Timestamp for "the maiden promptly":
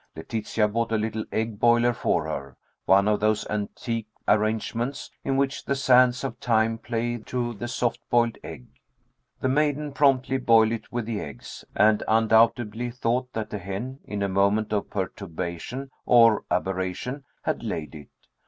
9.41-10.39